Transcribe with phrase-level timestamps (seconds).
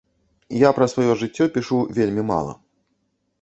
[0.67, 2.57] Я пра сваё жыццё пішу вельмі мала.